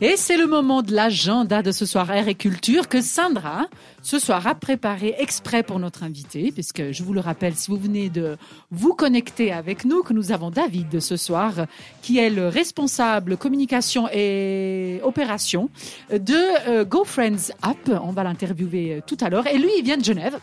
[0.00, 3.68] Et c'est le moment de l'agenda de ce soir Air et Culture que Sandra,
[4.02, 7.76] ce soir, a préparé exprès pour notre invité, puisque je vous le rappelle, si vous
[7.76, 8.36] venez de
[8.72, 11.66] vous connecter avec nous, que nous avons David ce soir,
[12.02, 15.70] qui est le responsable communication et opération
[16.10, 17.88] de euh, GoFriends App.
[18.02, 19.46] On va l'interviewer euh, tout à l'heure.
[19.46, 20.40] Et lui, il vient de Genève.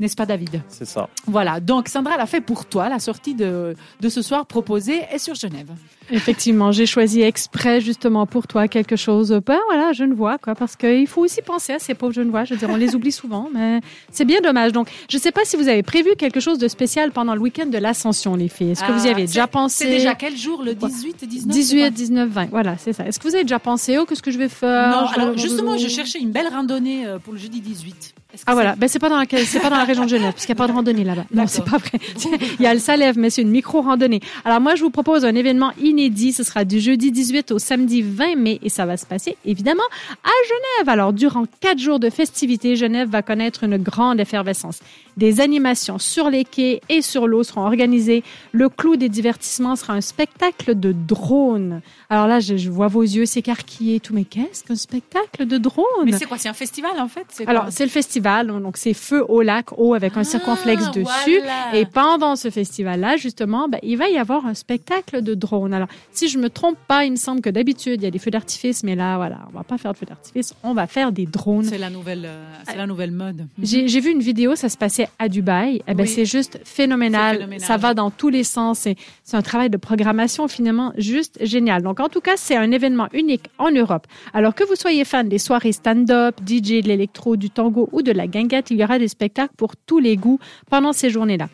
[0.00, 1.08] N'est-ce pas, David C'est ça.
[1.26, 1.60] Voilà.
[1.60, 2.88] Donc, Sandra l'a fait pour toi.
[2.88, 5.70] La sortie de, de ce soir proposée est sur Genève.
[6.10, 9.30] Effectivement, j'ai choisi exprès justement pour toi quelque chose.
[9.46, 12.30] Ben voilà, je ne vois quoi, parce qu'il faut aussi penser à ces pauvres jeunes
[12.30, 12.44] voix.
[12.44, 14.72] Je veux dire, on les oublie souvent, mais c'est bien dommage.
[14.72, 17.40] Donc, je ne sais pas si vous avez prévu quelque chose de spécial pendant le
[17.40, 18.72] week-end de l'Ascension, les filles.
[18.72, 21.26] Est-ce que vous y Ah, avez déjà pensé C'est déjà quel jour Le 18 et
[21.26, 22.46] 19 c'est 18, quoi 19, 20.
[22.50, 23.06] Voilà, c'est ça.
[23.06, 25.78] Est-ce que vous avez déjà pensé oh qu'est-ce que je vais faire Non, alors justement,
[25.78, 28.14] je cherchais une belle randonnée euh, pour le jeudi 18.
[28.46, 30.46] Ah voilà, ben c'est pas dans la c'est pas dans la région de Genève parce
[30.46, 31.24] qu'il n'y a pas de randonnée là-bas.
[31.32, 31.98] Non, c'est pas vrai.
[32.58, 34.20] Il y a le Salève, mais c'est une micro randonnée.
[34.44, 36.32] Alors moi, je vous propose un événement inédit.
[36.32, 39.84] Ce sera du jeudi 18 au samedi 20 mai et ça va se passer évidemment
[40.22, 40.88] à Genève.
[40.88, 44.80] Alors durant quatre jours de festivités, Genève va connaître une grande effervescence.
[45.16, 48.24] Des animations sur les quais et sur l'eau seront organisées.
[48.52, 51.82] Le clou des divertissements sera un spectacle de drones.
[52.10, 54.14] Alors là, je, je vois vos yeux s'écarquiller tout.
[54.14, 55.84] Mais qu'est-ce qu'un spectacle de drones?
[56.04, 56.38] Mais c'est quoi?
[56.38, 57.26] C'est un festival en fait?
[57.28, 60.90] C'est alors, c'est le festival, donc c'est feu au lac, eau avec un Ah, circonflexe
[60.90, 61.38] dessus.
[61.38, 61.74] voilà.
[61.76, 65.74] Et pendant ce festival-là, justement, ben, il va y avoir un spectacle de drone.
[65.74, 68.18] Alors, si je me trompe pas, il me semble que d'habitude, il y a des
[68.18, 71.12] feux d'artifice, mais là, voilà, on va pas faire de feux d'artifice, on va faire
[71.12, 71.64] des drones.
[71.64, 73.46] c'est la nouvelle, euh, c'est la nouvelle mode.
[73.62, 75.82] J'ai vu une vidéo, ça se passait à Dubaï.
[75.86, 76.08] Eh ben, Oui.
[76.08, 77.48] c'est juste phénoménal.
[77.58, 78.80] Ça va dans tous les sens.
[78.80, 81.82] C'est c'est un travail de programmation finalement juste génial.
[81.82, 84.06] Donc, en tout cas, c'est un événement unique en Europe.
[84.32, 88.12] Alors que vous soyez fan des soirées stand-up, DJ, de l'électro, du tango ou de
[88.16, 90.38] la guinguette, il y aura des spectacles pour tous les goûts
[90.70, 91.48] pendant ces journées-là.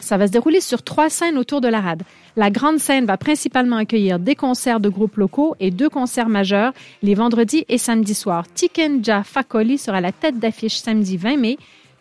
[0.00, 2.02] Ça va se dérouler sur trois scènes autour de la rade.
[2.36, 6.72] La grande scène va principalement accueillir des concerts de groupes locaux et deux concerts majeurs
[7.02, 8.44] les vendredis et samedis soirs.
[8.54, 11.58] Tikenja Fakoli sera la tête d'affiche samedi 20 mai.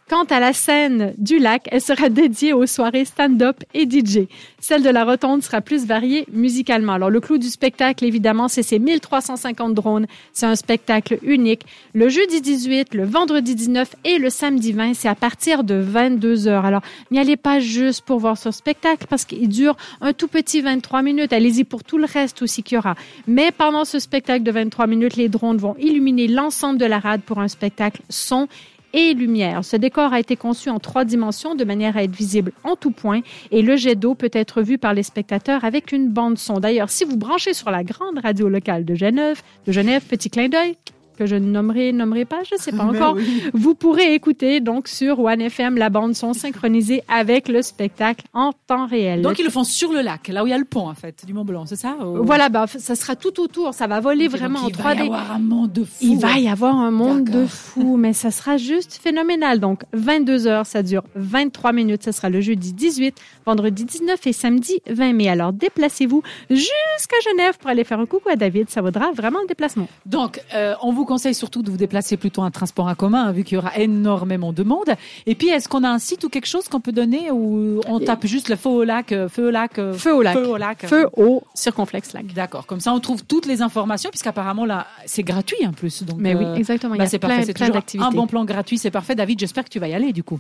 [0.09, 4.28] Quant à la scène du lac, elle sera dédiée aux soirées stand-up et DJ.
[4.59, 6.94] Celle de la rotonde sera plus variée musicalement.
[6.94, 10.08] Alors, le clou du spectacle, évidemment, c'est ces 1350 drones.
[10.34, 11.66] C'est un spectacle unique.
[11.94, 16.47] Le jeudi 18, le vendredi 19 et le samedi 20, c'est à partir de 22
[16.47, 16.66] heures.
[16.66, 20.59] Alors, n'y allez pas juste pour voir ce spectacle parce qu'il dure un tout petit
[20.59, 21.31] 23 minutes.
[21.31, 22.96] Allez-y pour tout le reste aussi qu'il y aura.
[23.25, 27.22] Mais pendant ce spectacle de 23 minutes, les drones vont illuminer l'ensemble de la rade
[27.22, 28.50] pour un spectacle son
[28.94, 29.66] et lumière.
[29.66, 32.92] Ce décor a été conçu en trois dimensions de manière à être visible en tout
[32.92, 33.22] point
[33.52, 36.59] et le jet d'eau peut être vu par les spectateurs avec une bande son.
[36.59, 40.48] D'ailleurs, si vous branchez sur la grande radio locale de Genève, de Genève, petit clin
[40.48, 40.78] d'œil
[41.23, 43.16] que je ne nommerai, nommerai pas, je ne sais pas encore.
[43.16, 43.44] oui.
[43.53, 48.51] Vous pourrez écouter donc sur One FM la bande son synchronisée avec le spectacle en
[48.67, 49.22] temps réel.
[49.22, 50.94] Donc ils le font sur le lac, là où il y a le pont en
[50.95, 54.00] fait, du Mont Blanc, c'est ça ou- voilà, bah, ça sera tout autour, ça va
[54.00, 55.01] voler vraiment en il va y 3D.
[55.06, 55.95] avoir un monde de fou.
[56.01, 59.59] Il va y avoir un monde de fou, mais ça sera juste phénoménal.
[59.59, 62.03] Donc, 22 heures, ça dure 23 minutes.
[62.03, 65.29] Ça sera le jeudi 18, vendredi 19 et samedi 20 mai.
[65.29, 68.69] Alors, déplacez-vous jusqu'à Genève pour aller faire un coucou à David.
[68.69, 69.88] Ça vaudra vraiment le déplacement.
[70.05, 73.31] Donc, euh, on vous conseille surtout de vous déplacer plutôt en transport en commun, hein,
[73.31, 74.96] vu qu'il y aura énormément de monde.
[75.28, 78.00] Et puis, est-ce qu'on a un site ou quelque chose qu'on peut donner ou on
[78.00, 80.34] tape juste le feu au lac, euh, feu au lac, euh, Feu au lac.
[80.35, 80.88] Feu au lac.
[80.88, 82.34] Feu au circonflexe lac.
[82.34, 82.66] D'accord.
[82.66, 86.02] Comme ça, on trouve toutes les informations, puisqu'apparemment là, c'est gratuit en plus.
[86.02, 86.96] Donc, Mais oui, euh, exactement.
[86.96, 87.46] Il bah, y a c'est plein, parfait.
[87.46, 88.07] C'est toujours d'activités.
[88.07, 88.79] un bon plan gratuit.
[88.79, 89.13] C'est parfait.
[89.13, 90.40] David, j'espère que tu vas y aller du coup.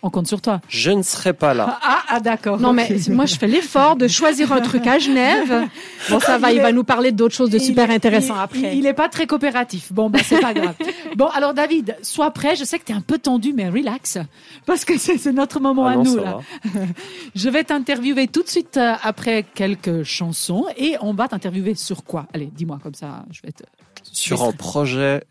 [0.00, 0.60] On compte sur toi.
[0.68, 1.80] Je ne serai pas là.
[1.82, 2.60] Ah, ah d'accord.
[2.60, 5.66] Non, mais moi, je fais l'effort de choisir un truc à Genève.
[6.10, 8.40] Bon, ça va, il va nous parler d'autres choses de Il super est- intéressant il-
[8.40, 8.58] après.
[8.74, 9.92] Il, il est pas très coopératif.
[9.92, 10.74] Bon, bah, c'est pas grave.
[11.16, 12.54] Bon, alors David, sois prêt.
[12.54, 14.18] Je sais que tu es un peu tendu, mais relax.
[14.66, 16.38] Parce que c'est notre moment Ah à non, nous, là.
[16.64, 16.80] va.
[17.34, 22.04] Je vais t'interviewer tout de suite euh, après quelques chansons et on va t'interviewer sur
[22.04, 22.26] quoi?
[22.32, 23.64] Allez, dis-moi comme ça, je vais être
[24.12, 25.24] Sur un projet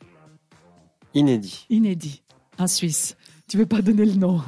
[1.14, 1.66] inédit.
[1.70, 2.22] inédit.
[2.60, 3.16] Un Suisse.
[3.50, 4.42] Tu veux pas donner le nom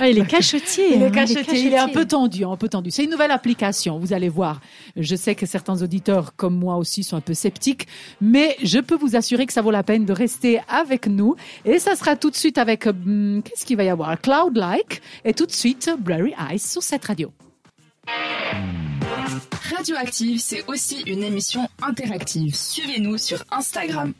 [0.00, 0.96] Ah, il est cachetier.
[0.96, 2.90] Il hein, est il est un peu tendu, un peu tendu.
[2.90, 4.60] C'est une nouvelle application, vous allez voir.
[4.96, 7.86] Je sais que certains auditeurs, comme moi aussi, sont un peu sceptiques,
[8.20, 11.36] mais je peux vous assurer que ça vaut la peine de rester avec nous.
[11.64, 14.20] Et ça sera tout de suite avec, hum, qu'est-ce qu'il va y avoir?
[14.20, 17.30] Cloud Like, et tout de suite, Blurry Eyes sur cette radio.
[19.76, 22.56] Radioactive, c'est aussi une émission interactive.
[22.56, 24.12] Suivez-nous sur Instagram.